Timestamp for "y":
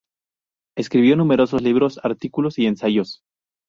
2.57-2.65